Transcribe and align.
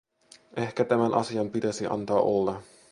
Ehkä 0.57 0.83
tämän 0.85 1.13
asian 1.13 1.49
pitäisi 1.49 1.85
antaa 1.87 2.19
olla. 2.21 2.61